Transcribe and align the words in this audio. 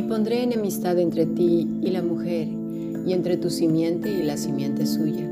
Y 0.00 0.02
pondré 0.04 0.42
enemistad 0.42 0.98
entre 0.98 1.26
ti 1.26 1.68
y 1.82 1.90
la 1.90 2.00
mujer, 2.00 2.48
y 3.06 3.12
entre 3.12 3.36
tu 3.36 3.50
simiente 3.50 4.08
y 4.10 4.22
la 4.22 4.38
simiente 4.38 4.86
suya. 4.86 5.30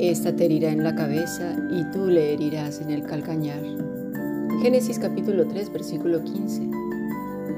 Esta 0.00 0.34
te 0.34 0.46
herirá 0.46 0.72
en 0.72 0.82
la 0.82 0.96
cabeza, 0.96 1.56
y 1.70 1.84
tú 1.92 2.06
le 2.06 2.32
herirás 2.32 2.80
en 2.80 2.90
el 2.90 3.04
calcañar. 3.04 3.62
Génesis 4.60 4.98
capítulo 4.98 5.46
3, 5.46 5.72
versículo 5.72 6.24
15. 6.24 6.68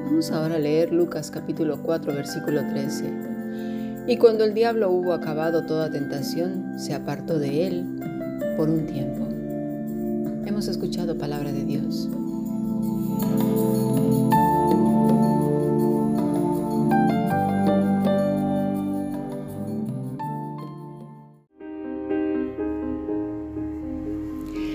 Vamos 0.05 0.31
ahora 0.33 0.57
a 0.57 0.59
leer 0.59 0.93
Lucas 0.93 1.31
capítulo 1.31 1.83
4, 1.83 2.13
versículo 2.13 2.61
13. 2.69 3.05
Y 4.07 4.19
cuando 4.19 4.45
el 4.45 4.53
diablo 4.53 4.91
hubo 4.91 5.15
acabado 5.15 5.65
toda 5.65 5.91
tentación, 5.91 6.79
se 6.79 6.93
apartó 6.93 7.39
de 7.39 7.69
él 7.69 7.87
por 8.59 8.69
un 8.69 8.85
tiempo. 8.85 9.27
Hemos 10.47 10.69
escuchado 10.69 11.17
palabra 11.17 11.53
de 11.53 11.65
Dios. 11.65 12.11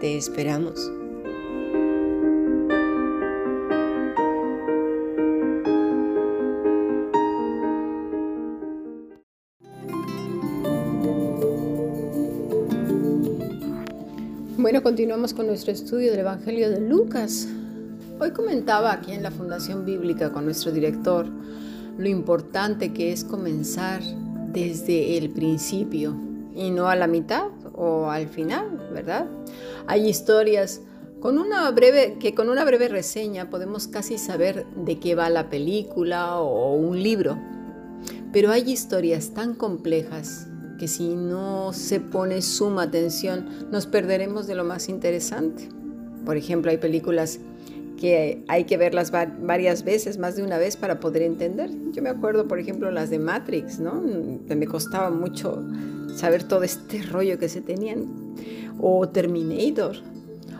Te 0.00 0.16
esperamos. 0.16 0.90
Bueno, 14.56 14.82
continuamos 14.82 15.34
con 15.34 15.48
nuestro 15.48 15.70
estudio 15.72 16.12
del 16.12 16.20
Evangelio 16.20 16.70
de 16.70 16.80
Lucas. 16.80 17.46
Hoy 18.18 18.30
comentaba 18.30 18.92
aquí 18.92 19.12
en 19.12 19.22
la 19.22 19.30
Fundación 19.30 19.84
Bíblica 19.84 20.32
con 20.32 20.46
nuestro 20.46 20.72
director 20.72 21.26
lo 21.98 22.08
importante 22.08 22.94
que 22.94 23.12
es 23.12 23.22
comenzar 23.22 24.00
desde 24.50 25.18
el 25.18 25.28
principio 25.28 26.16
y 26.54 26.70
no 26.70 26.88
a 26.88 26.96
la 26.96 27.06
mitad 27.06 27.48
o 27.80 28.10
al 28.10 28.28
final, 28.28 28.88
¿verdad? 28.92 29.26
Hay 29.86 30.06
historias 30.06 30.82
con 31.20 31.38
una 31.38 31.70
breve, 31.70 32.18
que 32.20 32.34
con 32.34 32.50
una 32.50 32.64
breve 32.64 32.88
reseña 32.88 33.48
podemos 33.48 33.88
casi 33.88 34.18
saber 34.18 34.66
de 34.76 35.00
qué 35.00 35.14
va 35.14 35.30
la 35.30 35.48
película 35.48 36.36
o 36.36 36.74
un 36.74 37.02
libro, 37.02 37.38
pero 38.32 38.50
hay 38.50 38.70
historias 38.70 39.30
tan 39.30 39.54
complejas 39.54 40.46
que 40.78 40.88
si 40.88 41.16
no 41.16 41.72
se 41.72 42.00
pone 42.00 42.42
suma 42.42 42.82
atención 42.82 43.48
nos 43.70 43.86
perderemos 43.86 44.46
de 44.46 44.54
lo 44.54 44.64
más 44.64 44.88
interesante. 44.88 45.68
Por 46.26 46.36
ejemplo, 46.36 46.70
hay 46.70 46.78
películas 46.78 47.40
que 48.00 48.42
hay 48.48 48.64
que 48.64 48.78
verlas 48.78 49.12
varias 49.12 49.84
veces, 49.84 50.16
más 50.16 50.34
de 50.34 50.42
una 50.42 50.56
vez 50.56 50.76
para 50.76 51.00
poder 51.00 51.22
entender. 51.22 51.70
Yo 51.92 52.02
me 52.02 52.08
acuerdo, 52.08 52.48
por 52.48 52.58
ejemplo, 52.58 52.90
las 52.90 53.10
de 53.10 53.18
Matrix, 53.18 53.78
¿no? 53.78 54.02
Me 54.02 54.66
costaba 54.66 55.10
mucho 55.10 55.62
saber 56.16 56.42
todo 56.42 56.62
este 56.62 57.02
rollo 57.02 57.38
que 57.38 57.48
se 57.50 57.60
tenían. 57.60 58.34
O 58.80 59.06
Terminator, 59.06 59.96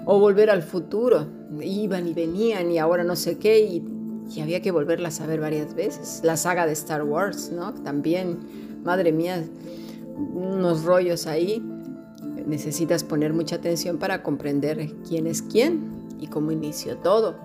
o 0.05 0.21
Volver 0.21 0.51
al 0.51 0.63
Futuro. 0.63 1.27
Iban 1.63 2.07
y 2.07 2.13
venían 2.13 2.71
y 2.71 2.79
ahora 2.79 3.05
no 3.05 3.17
sé 3.17 3.39
qué 3.39 3.61
y, 3.61 3.83
había 4.41 4.63
que 4.63 4.71
volverlas 4.71 5.21
a 5.21 5.27
ver 5.27 5.41
varias 5.41 5.75
veces. 5.75 6.21
La 6.23 6.37
saga 6.37 6.67
de 6.67 6.73
Star 6.73 7.03
Wars, 7.03 7.51
¿no? 7.51 7.73
También, 7.73 8.39
madre 8.85 9.13
mía, 9.13 9.43
unos 10.35 10.85
rollos 10.85 11.27
ahí. 11.27 11.61
Necesitas 12.47 13.03
poner 13.03 13.33
mucha 13.33 13.57
atención 13.57 13.99
para 13.99 14.23
comprender 14.23 14.93
quién 15.09 15.27
es 15.27 15.41
quién 15.43 16.00
y 16.21 16.27
cómo 16.27 16.53
inició 16.53 16.99
todo. 16.99 17.39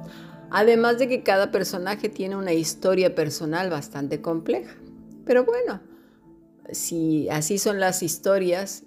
Además 0.51 0.99
de 0.99 1.07
que 1.07 1.23
cada 1.23 1.51
personaje 1.51 2.09
tiene 2.09 2.35
una 2.35 2.53
historia 2.53 3.15
personal 3.15 3.69
bastante 3.69 4.21
compleja. 4.21 4.75
Pero 5.25 5.43
bueno, 5.43 5.81
si 6.71 7.29
así 7.29 7.57
son 7.57 7.79
las 7.79 8.03
historias, 8.03 8.83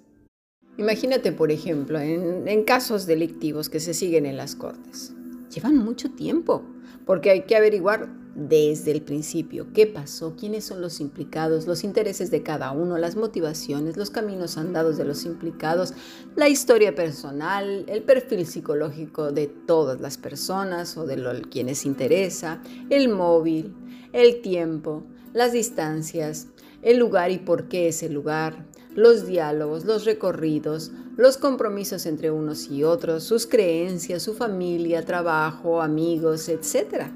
imagínate 0.77 1.31
por 1.31 1.51
ejemplo 1.51 1.99
en, 1.99 2.63
casos 2.63 3.05
delictivos 3.05 3.69
que 3.69 3.79
se 3.79 3.93
siguen 3.93 4.25
en 4.25 4.37
las 4.37 4.55
cortes. 4.55 5.13
Llevan 5.53 5.77
mucho 5.77 6.11
tiempo 6.11 6.63
porque 7.05 7.31
hay 7.31 7.43
que 7.43 7.55
averiguar 7.55 8.09
desde 8.35 8.91
el 8.91 9.01
principio. 9.01 9.67
Qué 9.73 9.87
pasó, 9.87 10.35
quiénes 10.35 10.63
son 10.65 10.81
los 10.81 10.99
implicados, 10.99 11.67
los 11.67 11.83
intereses 11.83 12.31
de 12.31 12.43
cada 12.43 12.71
uno, 12.71 12.97
las 12.97 13.15
motivaciones, 13.15 13.97
los 13.97 14.09
caminos 14.09 14.57
andados 14.57 14.97
de 14.97 15.05
los 15.05 15.25
implicados, 15.25 15.93
la 16.35 16.49
historia 16.49 16.95
personal, 16.95 17.85
el 17.87 18.03
perfil 18.03 18.45
psicológico 18.45 19.31
de 19.31 19.47
todas 19.47 19.99
las 19.99 20.17
personas 20.17 20.97
o 20.97 21.05
de 21.05 21.17
lo, 21.17 21.31
quienes 21.49 21.85
interesa, 21.85 22.61
el 22.89 23.09
móvil, 23.09 23.73
el 24.13 24.41
tiempo, 24.41 25.03
las 25.33 25.51
distancias, 25.51 26.47
el 26.81 26.97
lugar 26.97 27.31
y 27.31 27.39
por 27.39 27.67
qué 27.67 27.89
ese 27.89 28.09
lugar, 28.09 28.65
los 28.95 29.27
diálogos, 29.27 29.85
los 29.85 30.05
recorridos, 30.05 30.91
los 31.17 31.37
compromisos 31.37 32.05
entre 32.05 32.31
unos 32.31 32.69
y 32.69 32.83
otros, 32.83 33.23
sus 33.23 33.45
creencias, 33.45 34.23
su 34.23 34.33
familia, 34.33 35.05
trabajo, 35.05 35.81
amigos, 35.81 36.49
etc. 36.49 37.11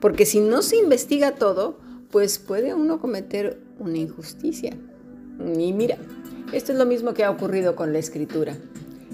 Porque 0.00 0.26
si 0.26 0.40
no 0.40 0.62
se 0.62 0.76
investiga 0.76 1.34
todo, 1.34 1.78
pues 2.10 2.38
puede 2.38 2.74
uno 2.74 3.00
cometer 3.00 3.60
una 3.78 3.98
injusticia. 3.98 4.76
Y 5.58 5.72
mira, 5.72 5.98
esto 6.52 6.72
es 6.72 6.78
lo 6.78 6.86
mismo 6.86 7.14
que 7.14 7.24
ha 7.24 7.30
ocurrido 7.30 7.74
con 7.74 7.92
la 7.92 7.98
escritura, 7.98 8.56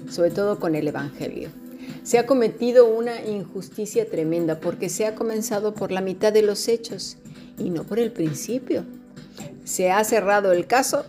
sobre 0.09 0.31
todo 0.31 0.59
con 0.59 0.75
el 0.75 0.87
Evangelio. 0.87 1.49
Se 2.03 2.19
ha 2.19 2.25
cometido 2.25 2.87
una 2.87 3.25
injusticia 3.25 4.09
tremenda 4.09 4.59
porque 4.59 4.89
se 4.89 5.05
ha 5.05 5.15
comenzado 5.15 5.73
por 5.73 5.91
la 5.91 6.01
mitad 6.01 6.33
de 6.33 6.41
los 6.41 6.67
hechos 6.67 7.17
y 7.57 7.69
no 7.69 7.83
por 7.83 7.99
el 7.99 8.11
principio. 8.11 8.85
Se 9.63 9.91
ha 9.91 10.03
cerrado 10.03 10.51
el 10.51 10.67
caso, 10.67 11.05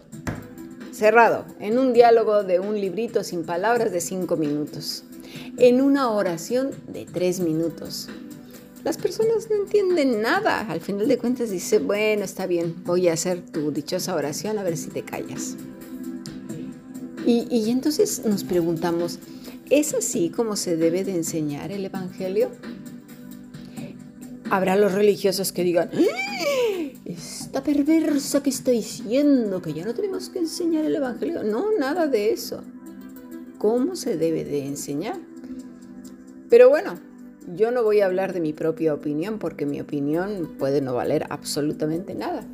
cerrado, 0.93 1.45
en 1.61 1.79
un 1.79 1.93
diálogo 1.93 2.45
de 2.45 2.61
un 2.61 2.81
librito 2.81 3.25
sin 3.25 3.45
palabras 3.45 3.93
de 3.93 4.01
cinco 4.01 4.37
minutos, 4.37 5.05
en 5.57 5.81
una 5.81 6.11
oración 6.11 6.71
de 6.89 7.07
tres 7.07 7.41
minutos, 7.41 8.09
las 8.84 8.97
personas 8.97 9.48
no 9.48 9.56
entienden 9.56 10.22
nada. 10.22 10.60
Al 10.69 10.81
final 10.81 11.09
de 11.09 11.19
cuentas 11.19 11.50
dice, 11.50 11.78
bueno, 11.78 12.25
está 12.25 12.47
bien, 12.47 12.75
voy 12.84 13.09
a 13.09 13.12
hacer 13.12 13.41
tu 13.41 13.70
dichosa 13.70 14.15
oración 14.15 14.59
a 14.59 14.62
ver 14.62 14.76
si 14.76 14.88
te 14.88 15.03
callas. 15.03 15.56
Y, 17.25 17.71
entonces 17.71 18.22
nos 18.25 18.42
preguntamos, 18.42 19.21
¿es 19.71 19.94
así 19.94 20.31
como 20.31 20.56
se 20.56 20.76
debe 20.76 21.04
de 21.04 21.15
enseñar 21.15 21.71
el 21.71 21.84
Evangelio? 21.84 22.50
Habrá 24.50 24.76
los 24.76 24.92
religiosos 24.92 25.53
que 25.53 25.62
digan, 25.62 25.91
¡Ah! 25.94 26.32
esta 27.04 27.62
perversa 27.62 28.42
que 28.42 28.50
está 28.50 28.72
diciendo 28.72 29.62
que 29.62 29.72
ya 29.72 29.84
no 29.84 29.94
tenemos 29.94 30.28
que 30.31 30.41
enseñar 30.41 30.84
el 30.84 30.97
Evangelio. 30.97 31.44
No, 31.44 31.66
nada 31.78 32.09
de 32.09 32.32
eso. 32.32 32.65
¿Cómo 33.59 33.94
se 33.94 34.16
debe 34.16 34.44
de 34.44 34.66
enseñar? 34.66 35.21
Pero 36.50 36.69
bueno, 36.69 36.98
yo 37.54 37.70
no 37.70 37.83
voy 37.83 38.00
a 38.00 38.06
hablar 38.06 38.33
de 38.33 38.41
mi 38.41 38.53
propia 38.53 38.94
opinión 38.94 39.39
porque 39.39 39.66
mi 39.66 39.80
opinión 39.80 40.54
puede 40.59 40.80
no 40.80 40.94
valer 40.94 41.27
absolutamente 41.30 42.15
nada. 42.15 42.44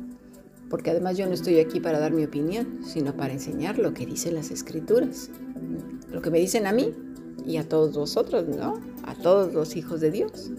Porque 0.69 0.91
además 0.91 1.17
yo 1.17 1.25
no 1.25 1.33
estoy 1.33 1.59
aquí 1.59 1.79
para 1.79 1.99
dar 1.99 2.11
mi 2.11 2.23
opinión, 2.23 2.81
sino 2.85 3.15
para 3.15 3.33
enseñar 3.33 3.79
lo 3.79 3.93
que 3.93 4.05
dicen 4.05 4.35
las 4.35 4.51
escrituras. 4.51 5.29
Lo 6.11 6.21
que 6.21 6.29
me 6.29 6.39
dicen 6.39 6.67
a 6.67 6.71
mí 6.71 6.93
y 7.45 7.57
a 7.57 7.67
todos 7.67 7.95
vosotros, 7.95 8.47
¿no? 8.47 8.79
A 9.03 9.15
todos 9.15 9.53
los 9.53 9.75
hijos 9.75 9.99
de 10.01 10.11
Dios. 10.11 10.51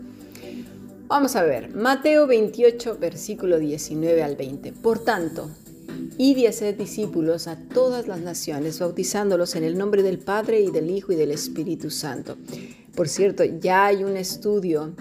Vamos 1.06 1.37
a 1.37 1.43
ver, 1.43 1.75
Mateo 1.75 2.26
28, 2.26 2.99
versículo 3.00 3.59
19 3.59 4.23
al 4.23 4.37
20. 4.37 4.73
Por 4.73 5.00
tanto, 5.00 5.50
id 6.19 6.37
y 6.37 6.47
haced 6.47 6.76
discípulos 6.76 7.47
a 7.47 7.56
todas 7.56 8.06
las 8.06 8.21
naciones, 8.21 8.79
bautizándolos 8.79 9.55
en 9.56 9.65
el 9.65 9.76
nombre 9.76 10.03
del 10.03 10.19
Padre 10.19 10.61
y 10.61 10.71
del 10.71 10.91
Hijo 10.91 11.12
y 11.12 11.17
del 11.17 11.33
Espíritu 11.33 11.91
Santo 11.91 12.37
por 13.00 13.08
cierto, 13.08 13.44
ya 13.44 13.87
hay 13.87 14.05
un 14.05 14.19
estudio, 14.19 14.94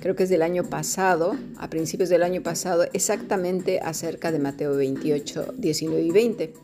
creo 0.00 0.16
que 0.16 0.22
es 0.22 0.30
del 0.30 0.40
año 0.40 0.64
pasado, 0.64 1.36
a 1.58 1.68
principios 1.68 2.08
del 2.08 2.22
año 2.22 2.42
pasado, 2.42 2.86
exactamente 2.94 3.78
acerca 3.80 4.32
de 4.32 4.38
Mateo 4.38 4.74
28, 4.74 5.56
19 5.58 6.02
y 6.02 6.10
20. 6.10 6.54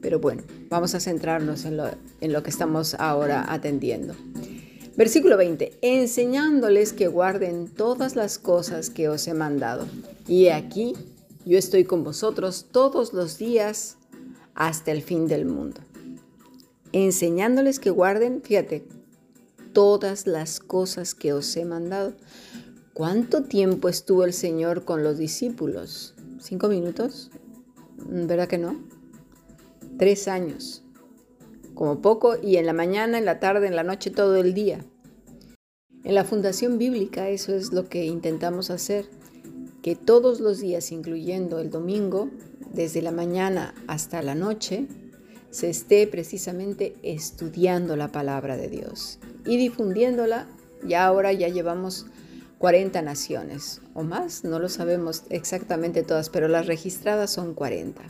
Pero 0.00 0.20
bueno, 0.20 0.42
vamos 0.70 0.94
a 0.94 1.00
centrarnos 1.00 1.66
en 1.66 1.76
lo, 1.76 1.84
en 2.22 2.32
lo 2.32 2.42
que 2.42 2.48
estamos 2.48 2.94
ahora 2.94 3.44
atendiendo. 3.46 4.14
Versículo 4.96 5.36
20, 5.36 5.70
enseñándoles 5.82 6.94
que 6.94 7.08
guarden 7.08 7.68
todas 7.68 8.16
las 8.16 8.38
cosas 8.38 8.88
que 8.88 9.10
os 9.10 9.28
he 9.28 9.34
mandado. 9.34 9.86
Y 10.26 10.48
aquí, 10.48 10.94
Yo 11.44 11.58
estoy 11.58 11.84
con 11.84 12.04
vosotros 12.04 12.68
todos 12.72 13.12
los 13.12 13.36
días 13.36 13.98
hasta 14.54 14.92
el 14.92 15.02
fin 15.02 15.26
del 15.26 15.44
mundo, 15.44 15.82
enseñándoles 16.92 17.78
que 17.78 17.90
guarden, 17.90 18.40
fíjate, 18.40 18.86
todas 19.72 20.26
las 20.26 20.60
cosas 20.60 21.14
que 21.14 21.32
os 21.32 21.56
he 21.56 21.64
mandado. 21.64 22.14
¿Cuánto 22.94 23.44
tiempo 23.44 23.88
estuvo 23.88 24.24
el 24.24 24.32
Señor 24.32 24.84
con 24.84 25.02
los 25.02 25.18
discípulos? 25.18 26.14
¿Cinco 26.40 26.68
minutos? 26.68 27.30
¿Verdad 27.96 28.48
que 28.48 28.58
no? 28.58 28.84
Tres 29.98 30.28
años, 30.28 30.82
como 31.74 32.02
poco, 32.02 32.36
y 32.42 32.56
en 32.56 32.66
la 32.66 32.72
mañana, 32.72 33.18
en 33.18 33.24
la 33.24 33.40
tarde, 33.40 33.66
en 33.66 33.76
la 33.76 33.84
noche, 33.84 34.10
todo 34.10 34.36
el 34.36 34.52
día. 34.52 34.84
En 36.04 36.14
la 36.14 36.24
Fundación 36.24 36.78
Bíblica 36.78 37.28
eso 37.28 37.54
es 37.54 37.72
lo 37.72 37.88
que 37.88 38.04
intentamos 38.04 38.70
hacer, 38.70 39.06
que 39.82 39.94
todos 39.94 40.40
los 40.40 40.60
días, 40.60 40.92
incluyendo 40.92 41.60
el 41.60 41.70
domingo, 41.70 42.28
desde 42.72 43.02
la 43.02 43.12
mañana 43.12 43.74
hasta 43.86 44.22
la 44.22 44.34
noche, 44.34 44.86
se 45.50 45.70
esté 45.70 46.06
precisamente 46.06 46.94
estudiando 47.02 47.96
la 47.96 48.08
palabra 48.08 48.56
de 48.56 48.68
Dios 48.68 49.18
y 49.44 49.56
difundiéndola. 49.56 50.46
Ya 50.84 51.06
ahora 51.06 51.32
ya 51.32 51.48
llevamos 51.48 52.06
40 52.58 53.02
naciones 53.02 53.80
o 53.94 54.04
más, 54.04 54.44
no 54.44 54.58
lo 54.58 54.68
sabemos 54.68 55.24
exactamente 55.30 56.02
todas, 56.02 56.30
pero 56.30 56.48
las 56.48 56.66
registradas 56.66 57.30
son 57.30 57.54
40. 57.54 58.02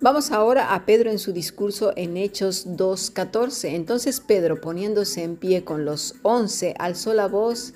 Vamos 0.00 0.32
ahora 0.32 0.74
a 0.74 0.84
Pedro 0.84 1.10
en 1.10 1.18
su 1.18 1.32
discurso 1.32 1.92
en 1.94 2.16
Hechos 2.16 2.66
2.14. 2.66 3.74
Entonces 3.74 4.20
Pedro, 4.20 4.60
poniéndose 4.60 5.22
en 5.22 5.36
pie 5.36 5.64
con 5.64 5.84
los 5.84 6.16
once, 6.22 6.74
alzó 6.78 7.14
la 7.14 7.28
voz 7.28 7.74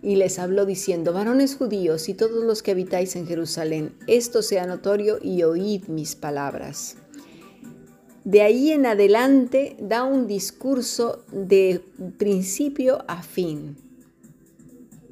y 0.00 0.16
les 0.16 0.38
habló 0.38 0.66
diciendo, 0.66 1.12
varones 1.12 1.56
judíos 1.56 2.08
y 2.08 2.14
todos 2.14 2.44
los 2.44 2.62
que 2.62 2.72
habitáis 2.72 3.16
en 3.16 3.26
Jerusalén, 3.26 3.96
esto 4.06 4.42
sea 4.42 4.66
notorio 4.66 5.18
y 5.20 5.42
oíd 5.42 5.86
mis 5.88 6.14
palabras. 6.14 6.96
De 8.24 8.40
ahí 8.40 8.70
en 8.70 8.86
adelante 8.86 9.76
da 9.78 10.04
un 10.04 10.26
discurso 10.26 11.24
de 11.30 11.84
principio 12.16 13.04
a 13.06 13.22
fin. 13.22 13.76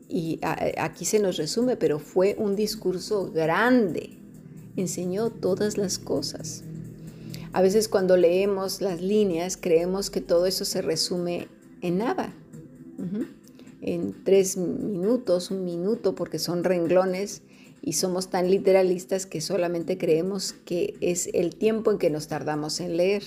Y 0.09 0.41
aquí 0.79 1.05
se 1.05 1.19
nos 1.19 1.37
resume, 1.37 1.77
pero 1.77 1.99
fue 1.99 2.37
un 2.39 2.57
discurso 2.57 3.31
grande. 3.31 4.11
Enseñó 4.77 5.31
todas 5.31 5.77
las 5.77 5.99
cosas. 5.99 6.65
A 7.53 7.61
veces 7.61 7.89
cuando 7.89 8.17
leemos 8.17 8.81
las 8.81 9.03
líneas 9.03 9.59
creemos 9.59 10.09
que 10.09 10.23
todo 10.23 10.47
eso 10.47 10.65
se 10.65 10.81
resume 10.81 11.49
en 11.83 11.99
nada. 11.99 12.33
En 13.83 14.25
tres 14.25 14.57
minutos, 14.57 15.51
un 15.51 15.65
minuto, 15.65 16.15
porque 16.15 16.39
son 16.39 16.65
renglones 16.65 17.43
y 17.83 17.95
somos 17.95 18.31
tan 18.31 18.49
literalistas 18.51 19.27
que 19.27 19.41
solamente 19.41 19.99
creemos 19.99 20.55
que 20.65 20.95
es 21.01 21.29
el 21.35 21.57
tiempo 21.57 21.91
en 21.91 21.99
que 21.99 22.11
nos 22.11 22.29
tardamos 22.29 22.81
en 22.81 22.97
leer. 22.97 23.25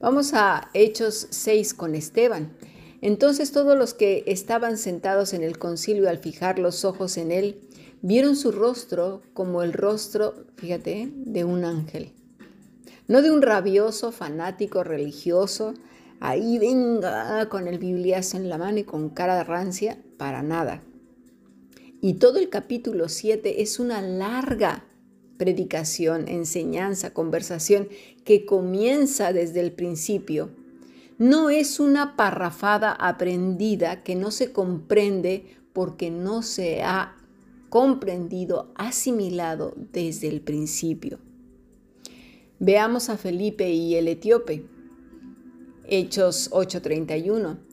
Vamos 0.00 0.32
a 0.32 0.70
Hechos 0.72 1.28
6 1.30 1.74
con 1.74 1.94
Esteban. 1.94 2.56
Entonces 3.02 3.52
todos 3.52 3.78
los 3.78 3.92
que 3.92 4.24
estaban 4.26 4.78
sentados 4.78 5.34
en 5.34 5.42
el 5.42 5.58
concilio 5.58 6.08
al 6.08 6.18
fijar 6.18 6.58
los 6.58 6.86
ojos 6.86 7.18
en 7.18 7.30
él, 7.30 7.60
vieron 8.00 8.36
su 8.36 8.52
rostro 8.52 9.20
como 9.34 9.62
el 9.62 9.74
rostro, 9.74 10.46
fíjate, 10.56 11.10
de 11.14 11.44
un 11.44 11.64
ángel. 11.64 12.12
No 13.06 13.20
de 13.20 13.30
un 13.30 13.42
rabioso 13.42 14.12
fanático 14.12 14.82
religioso, 14.82 15.74
ahí 16.20 16.58
venga 16.58 17.48
con 17.50 17.68
el 17.68 17.78
bibliazo 17.78 18.38
en 18.38 18.48
la 18.48 18.58
mano 18.58 18.78
y 18.78 18.84
con 18.84 19.10
cara 19.10 19.36
de 19.36 19.44
rancia, 19.44 19.98
para 20.16 20.42
nada. 20.42 20.82
Y 22.00 22.14
todo 22.14 22.38
el 22.38 22.48
capítulo 22.50 23.08
7 23.08 23.62
es 23.62 23.78
una 23.78 24.02
larga 24.02 24.84
predicación, 25.36 26.28
enseñanza, 26.28 27.12
conversación 27.12 27.88
que 28.24 28.44
comienza 28.44 29.32
desde 29.32 29.60
el 29.60 29.72
principio. 29.72 30.50
No 31.18 31.48
es 31.50 31.80
una 31.80 32.16
parrafada 32.16 32.92
aprendida 32.92 34.02
que 34.02 34.14
no 34.14 34.30
se 34.30 34.52
comprende 34.52 35.56
porque 35.72 36.10
no 36.10 36.42
se 36.42 36.82
ha 36.82 37.16
comprendido, 37.68 38.72
asimilado 38.76 39.74
desde 39.92 40.28
el 40.28 40.40
principio. 40.40 41.18
Veamos 42.58 43.08
a 43.10 43.16
Felipe 43.16 43.70
y 43.70 43.96
el 43.96 44.08
etíope. 44.08 44.64
Hechos 45.84 46.50
8:31. 46.52 47.65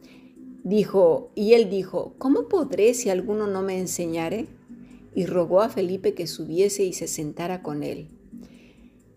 Dijo, 0.63 1.31
y 1.35 1.53
él 1.53 1.69
dijo, 1.69 2.15
¿cómo 2.17 2.47
podré 2.47 2.93
si 2.93 3.09
alguno 3.09 3.47
no 3.47 3.61
me 3.61 3.77
enseñare? 3.77 4.47
Y 5.13 5.25
rogó 5.25 5.61
a 5.61 5.69
Felipe 5.69 6.13
que 6.13 6.25
subiese 6.25 6.83
y 6.83 6.93
se 6.93 7.07
sentara 7.07 7.61
con 7.61 7.83
él. 7.83 8.07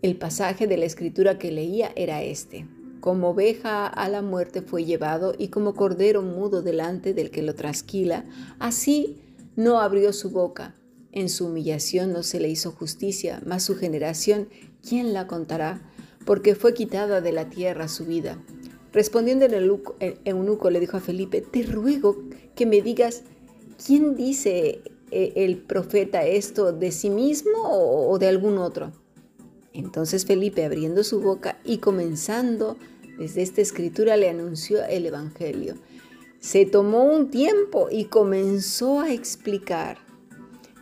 El 0.01 0.17
pasaje 0.17 0.67
de 0.67 0.77
la 0.77 0.85
escritura 0.85 1.39
que 1.39 1.51
leía 1.51 1.91
era 1.95 2.21
este. 2.21 2.67
Como 2.99 3.29
oveja 3.29 3.87
a 3.87 4.09
la 4.09 4.21
muerte 4.21 4.61
fue 4.61 4.83
llevado 4.83 5.33
y 5.37 5.47
como 5.47 5.73
cordero 5.73 6.21
mudo 6.21 6.61
delante 6.61 7.13
del 7.13 7.31
que 7.31 7.41
lo 7.41 7.55
trasquila, 7.55 8.25
así 8.59 9.21
no 9.55 9.79
abrió 9.79 10.11
su 10.11 10.29
boca. 10.31 10.75
En 11.13 11.29
su 11.29 11.47
humillación 11.47 12.11
no 12.11 12.23
se 12.23 12.39
le 12.39 12.49
hizo 12.49 12.71
justicia, 12.71 13.41
mas 13.45 13.63
su 13.63 13.75
generación, 13.75 14.49
¿quién 14.87 15.13
la 15.13 15.27
contará? 15.27 15.81
Porque 16.25 16.55
fue 16.55 16.73
quitada 16.73 17.21
de 17.21 17.31
la 17.31 17.49
tierra 17.49 17.87
su 17.87 18.05
vida. 18.05 18.37
Respondiendo 18.93 19.45
el 19.45 19.81
eunuco 20.25 20.69
le 20.69 20.79
dijo 20.79 20.97
a 20.97 21.01
Felipe, 21.01 21.41
te 21.41 21.63
ruego 21.63 22.17
que 22.55 22.65
me 22.65 22.81
digas, 22.81 23.23
¿quién 23.85 24.15
dice 24.15 24.81
eh, 25.11 25.33
el 25.35 25.57
profeta 25.57 26.25
esto 26.25 26.71
de 26.71 26.91
sí 26.91 27.09
mismo 27.09 27.59
o 27.63 28.17
de 28.17 28.27
algún 28.27 28.57
otro? 28.57 28.91
Entonces 29.73 30.25
Felipe, 30.25 30.65
abriendo 30.65 31.03
su 31.03 31.21
boca 31.21 31.59
y 31.63 31.77
comenzando 31.77 32.77
desde 33.19 33.43
esta 33.43 33.61
escritura, 33.61 34.17
le 34.17 34.29
anunció 34.29 34.83
el 34.85 35.05
Evangelio. 35.05 35.75
Se 36.39 36.65
tomó 36.65 37.03
un 37.03 37.29
tiempo 37.29 37.87
y 37.91 38.05
comenzó 38.05 39.01
a 39.01 39.11
explicar 39.11 40.06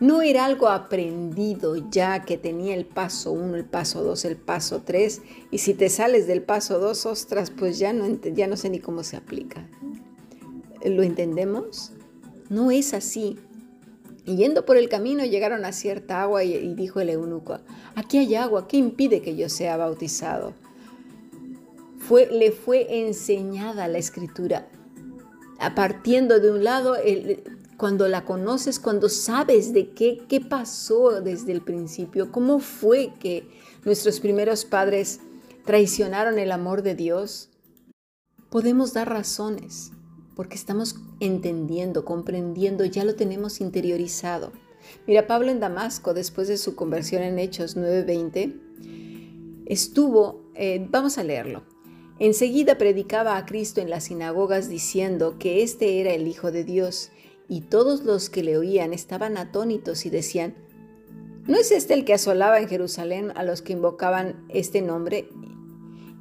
no 0.00 0.22
era 0.22 0.44
algo 0.44 0.68
aprendido 0.68 1.76
ya 1.90 2.24
que 2.24 2.36
tenía 2.36 2.74
el 2.74 2.84
paso 2.84 3.32
1, 3.32 3.56
el 3.56 3.64
paso 3.64 4.02
2, 4.02 4.24
el 4.26 4.36
paso 4.36 4.82
3, 4.84 5.22
y 5.50 5.58
si 5.58 5.74
te 5.74 5.88
sales 5.88 6.26
del 6.26 6.42
paso 6.42 6.78
2, 6.78 7.06
ostras, 7.06 7.50
pues 7.50 7.78
ya 7.78 7.92
no, 7.92 8.18
ya 8.22 8.46
no 8.46 8.56
sé 8.56 8.68
ni 8.68 8.78
cómo 8.78 9.02
se 9.02 9.16
aplica. 9.16 9.66
¿Lo 10.84 11.02
entendemos? 11.02 11.92
No 12.50 12.70
es 12.70 12.94
así. 12.94 13.38
Yendo 14.24 14.66
por 14.66 14.76
el 14.76 14.88
camino 14.88 15.24
llegaron 15.24 15.64
a 15.64 15.72
cierta 15.72 16.20
agua 16.20 16.44
y, 16.44 16.74
dijo 16.74 17.00
el 17.00 17.10
eunuco, 17.10 17.60
aquí 17.94 18.18
hay 18.18 18.34
agua, 18.34 18.68
¿qué 18.68 18.76
impide 18.76 19.22
que 19.22 19.36
yo 19.36 19.48
sea 19.48 19.76
bautizado? 19.76 20.52
Fue, 21.98 22.26
le 22.26 22.52
fue 22.52 23.06
enseñada 23.06 23.88
la 23.88 23.98
escritura. 23.98 24.68
Partiendo 25.74 26.38
de 26.38 26.50
un 26.50 26.64
lado, 26.64 26.96
el, 26.96 27.55
cuando 27.76 28.08
la 28.08 28.24
conoces, 28.24 28.80
cuando 28.80 29.08
sabes 29.08 29.72
de 29.72 29.90
qué, 29.90 30.24
qué 30.28 30.40
pasó 30.40 31.20
desde 31.20 31.52
el 31.52 31.60
principio, 31.60 32.32
cómo 32.32 32.58
fue 32.58 33.12
que 33.20 33.48
nuestros 33.84 34.20
primeros 34.20 34.64
padres 34.64 35.20
traicionaron 35.64 36.38
el 36.38 36.52
amor 36.52 36.82
de 36.82 36.94
Dios, 36.94 37.50
podemos 38.50 38.94
dar 38.94 39.08
razones, 39.08 39.92
porque 40.34 40.54
estamos 40.54 40.96
entendiendo, 41.20 42.04
comprendiendo, 42.04 42.84
ya 42.84 43.04
lo 43.04 43.14
tenemos 43.14 43.60
interiorizado. 43.60 44.52
Mira, 45.06 45.26
Pablo 45.26 45.50
en 45.50 45.60
Damasco, 45.60 46.14
después 46.14 46.48
de 46.48 46.56
su 46.56 46.76
conversión 46.76 47.22
en 47.22 47.38
Hechos 47.38 47.76
9:20, 47.76 48.54
estuvo, 49.66 50.50
eh, 50.54 50.86
vamos 50.88 51.18
a 51.18 51.24
leerlo, 51.24 51.64
enseguida 52.18 52.78
predicaba 52.78 53.36
a 53.36 53.44
Cristo 53.44 53.80
en 53.80 53.90
las 53.90 54.04
sinagogas 54.04 54.68
diciendo 54.68 55.36
que 55.38 55.62
este 55.62 56.00
era 56.00 56.12
el 56.12 56.28
Hijo 56.28 56.52
de 56.52 56.64
Dios 56.64 57.10
y 57.48 57.62
todos 57.62 58.04
los 58.04 58.30
que 58.30 58.42
le 58.42 58.56
oían 58.58 58.92
estaban 58.92 59.36
atónitos 59.36 60.06
y 60.06 60.10
decían, 60.10 60.54
¿no 61.46 61.56
es 61.56 61.70
este 61.70 61.94
el 61.94 62.04
que 62.04 62.14
asolaba 62.14 62.60
en 62.60 62.68
Jerusalén 62.68 63.32
a 63.36 63.44
los 63.44 63.62
que 63.62 63.72
invocaban 63.72 64.44
este 64.48 64.82
nombre? 64.82 65.28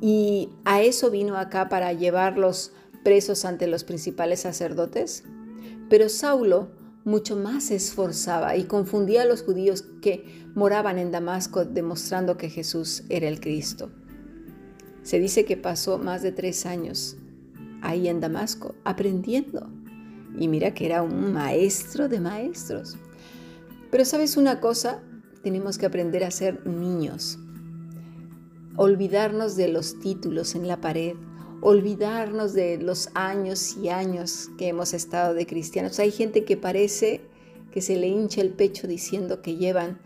Y 0.02 0.50
a 0.66 0.82
eso 0.82 1.10
vino 1.10 1.38
acá 1.38 1.70
para 1.70 1.94
llevarlos 1.94 2.74
presos 3.04 3.46
ante 3.46 3.68
los 3.68 3.84
principales 3.84 4.42
sacerdotes. 4.42 5.24
Pero 5.90 6.10
Saulo 6.10 6.70
mucho 7.06 7.36
más 7.36 7.66
se 7.66 7.76
esforzaba 7.76 8.58
y 8.58 8.66
confundía 8.66 9.22
a 9.22 9.26
los 9.26 9.44
judíos 9.44 9.84
que 10.02 10.26
moraban 10.56 10.98
en 10.98 11.12
Damasco 11.12 11.64
demostrando 11.64 12.38
que 12.38 12.50
Jesús 12.50 13.04
era 13.10 13.28
el 13.28 13.40
Cristo. 13.40 13.92
Se 15.04 15.20
dice 15.20 15.46
que 15.46 15.56
pasó 15.56 16.00
más 16.00 16.24
de 16.24 16.32
tres 16.32 16.66
años 16.66 17.18
ahí 17.82 18.08
en 18.08 18.20
Damasco 18.20 18.74
aprendiendo 18.84 19.70
y 20.38 20.48
mira 20.48 20.74
que 20.74 20.86
era 20.86 21.02
un 21.02 21.34
maestro 21.34 22.08
de 22.10 22.20
maestros. 22.20 22.98
Pero 23.92 24.06
sabes 24.06 24.38
una 24.38 24.60
cosa, 24.60 25.02
tenemos 25.44 25.78
que 25.78 25.86
aprender 25.86 26.24
a 26.24 26.32
ser 26.32 26.66
niños. 26.66 27.40
Olvidarnos 28.76 29.56
de 29.56 29.70
los 29.70 30.00
títulos 30.00 30.56
en 30.56 30.68
la 30.68 30.82
pared, 30.82 31.16
olvidarnos 31.62 32.54
de 32.54 32.78
los 32.78 33.10
años 33.14 33.78
y 33.78 33.90
años 33.90 34.50
que 34.58 34.68
hemos 34.68 34.94
estado 34.94 35.34
de 35.34 35.46
cristianos. 35.46 36.00
Hay 36.00 36.12
gente 36.12 36.44
que 36.44 36.58
parece 36.58 37.22
que 37.72 37.82
se 37.82 37.96
le 37.96 38.08
hincha 38.08 38.42
el 38.42 38.52
pecho 38.52 38.88
diciendo 38.88 39.42
que 39.42 39.56
llevan 39.56 40.00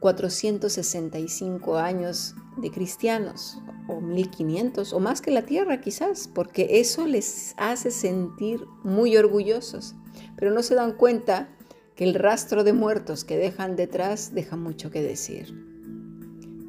465 0.00 1.76
años 1.78 2.34
de 2.56 2.70
cristianos, 2.70 3.58
o 3.88 4.00
1500, 4.00 4.92
o 4.92 5.00
más 5.00 5.20
que 5.20 5.30
la 5.30 5.42
tierra 5.42 5.80
quizás, 5.80 6.28
porque 6.32 6.80
eso 6.80 7.06
les 7.06 7.54
hace 7.56 7.90
sentir 7.90 8.64
muy 8.84 9.16
orgullosos, 9.16 9.94
pero 10.36 10.50
no 10.52 10.62
se 10.62 10.74
dan 10.74 10.92
cuenta 10.92 11.48
que 11.96 12.04
el 12.04 12.14
rastro 12.14 12.62
de 12.62 12.72
muertos 12.72 13.24
que 13.24 13.36
dejan 13.36 13.74
detrás 13.74 14.32
deja 14.32 14.56
mucho 14.56 14.90
que 14.90 15.02
decir. 15.02 15.52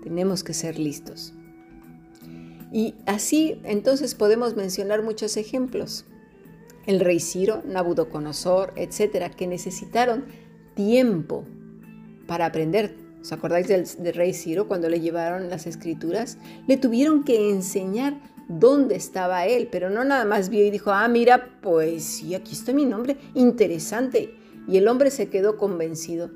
Tenemos 0.01 0.43
que 0.43 0.53
ser 0.53 0.79
listos. 0.79 1.33
Y 2.71 2.95
así 3.05 3.59
entonces 3.63 4.15
podemos 4.15 4.55
mencionar 4.55 5.03
muchos 5.03 5.37
ejemplos. 5.37 6.05
El 6.85 6.99
rey 6.99 7.19
Ciro, 7.19 7.61
Nabucodonosor, 7.65 8.73
etcétera, 8.75 9.29
que 9.29 9.45
necesitaron 9.45 10.25
tiempo 10.75 11.45
para 12.25 12.45
aprender. 12.45 13.08
¿Os 13.21 13.31
acordáis 13.31 13.67
del, 13.67 14.13
rey 14.13 14.33
Ciro 14.33 14.67
cuando 14.67 14.89
le 14.89 14.99
llevaron 14.99 15.49
las 15.49 15.67
escrituras? 15.67 16.37
Le 16.67 16.77
tuvieron 16.77 17.23
que 17.23 17.49
enseñar 17.49 18.19
dónde 18.47 18.95
estaba 18.95 19.45
él, 19.45 19.67
pero 19.71 19.89
no 19.89 20.03
nada 20.03 20.25
más 20.25 20.49
vio 20.49 20.65
y 20.65 20.71
dijo, 20.71 20.91
ah, 20.91 21.07
mira, 21.07 21.59
pues 21.61 22.03
sí, 22.03 22.33
aquí 22.33 22.53
está 22.53 22.73
mi 22.73 22.85
nombre, 22.85 23.17
interesante. 23.33 24.35
Y 24.67 24.77
el 24.77 24.87
hombre 24.87 25.11
se 25.11 25.29
quedó 25.29 25.57
convencido. 25.57 26.31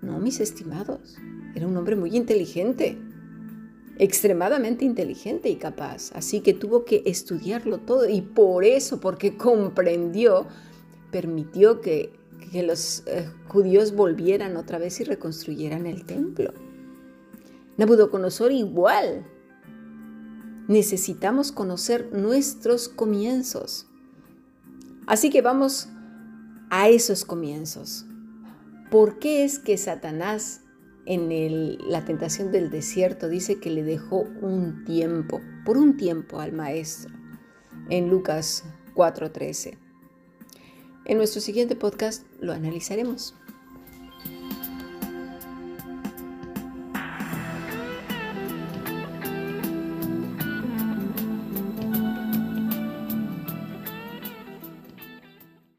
No, 0.00 0.20
mis 0.20 0.40
estimados, 0.40 1.16
era 1.54 1.66
un 1.66 1.76
hombre 1.76 1.96
muy 1.96 2.16
inteligente 2.16 2.98
extremadamente 3.98 4.84
inteligente 4.84 5.48
y 5.48 5.56
capaz, 5.56 6.12
así 6.14 6.40
que 6.40 6.54
tuvo 6.54 6.84
que 6.84 7.02
estudiarlo 7.06 7.78
todo 7.78 8.08
y 8.08 8.22
por 8.22 8.64
eso, 8.64 9.00
porque 9.00 9.36
comprendió, 9.36 10.46
permitió 11.10 11.80
que, 11.80 12.17
los 12.52 13.02
eh, 13.06 13.28
judíos 13.48 13.94
volvieran 13.94 14.56
otra 14.56 14.78
vez 14.78 15.00
y 15.00 15.04
reconstruyeran 15.04 15.86
el 15.86 16.04
templo. 16.04 16.52
Nabucodonosor 17.76 18.52
igual. 18.52 19.26
Necesitamos 20.66 21.52
conocer 21.52 22.10
nuestros 22.12 22.88
comienzos. 22.88 23.86
Así 25.06 25.30
que 25.30 25.42
vamos 25.42 25.88
a 26.70 26.88
esos 26.88 27.24
comienzos. 27.24 28.04
¿Por 28.90 29.18
qué 29.18 29.44
es 29.44 29.58
que 29.58 29.76
Satanás 29.78 30.62
en 31.08 31.78
la 31.90 32.04
tentación 32.04 32.52
del 32.52 32.70
desierto 32.70 33.30
dice 33.30 33.58
que 33.58 33.70
le 33.70 33.82
dejó 33.82 34.26
un 34.42 34.84
tiempo, 34.84 35.40
por 35.64 35.78
un 35.78 35.96
tiempo 35.96 36.38
al 36.38 36.52
maestro, 36.52 37.14
en 37.88 38.10
Lucas 38.10 38.64
4:13. 38.94 39.78
En 41.08 41.16
nuestro 41.16 41.40
siguiente 41.40 41.74
podcast 41.74 42.24
lo 42.38 42.52
analizaremos. 42.52 43.34